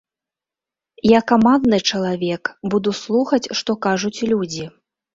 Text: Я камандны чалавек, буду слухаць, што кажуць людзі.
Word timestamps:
Я 1.07 1.19
камандны 1.33 1.77
чалавек, 1.93 2.43
буду 2.75 2.97
слухаць, 3.03 3.43
што 3.63 3.81
кажуць 3.89 4.25
людзі. 4.35 4.65